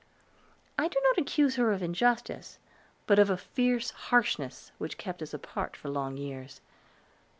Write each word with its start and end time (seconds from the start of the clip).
I 0.79 0.87
do 0.87 0.99
not 1.03 1.19
accuse 1.19 1.57
her 1.57 1.71
of 1.71 1.83
injustice, 1.83 2.57
but 3.05 3.19
of 3.19 3.29
a 3.29 3.37
fierce 3.37 3.91
harshness 3.91 4.71
which 4.79 4.97
kept 4.97 5.21
us 5.21 5.31
apart 5.31 5.75
for 5.77 5.89
long 5.91 6.17
years. 6.17 6.59